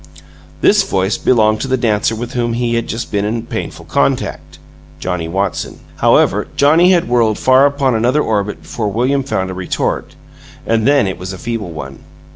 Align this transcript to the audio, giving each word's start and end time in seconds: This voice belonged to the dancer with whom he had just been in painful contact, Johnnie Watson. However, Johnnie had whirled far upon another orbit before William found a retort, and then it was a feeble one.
This 0.61 0.81
voice 0.81 1.19
belonged 1.19 1.61
to 1.61 1.67
the 1.67 1.77
dancer 1.77 2.15
with 2.15 2.33
whom 2.33 2.53
he 2.53 2.73
had 2.73 2.87
just 2.87 3.11
been 3.11 3.23
in 3.23 3.43
painful 3.45 3.85
contact, 3.85 4.57
Johnnie 4.99 5.27
Watson. 5.27 5.79
However, 5.97 6.47
Johnnie 6.55 6.89
had 6.91 7.07
whirled 7.07 7.37
far 7.37 7.67
upon 7.67 7.93
another 7.93 8.23
orbit 8.23 8.63
before 8.63 8.87
William 8.91 9.21
found 9.21 9.51
a 9.51 9.53
retort, 9.53 10.15
and 10.65 10.87
then 10.87 11.05
it 11.05 11.19
was 11.19 11.33
a 11.33 11.37
feeble 11.37 11.69
one. 11.69 11.99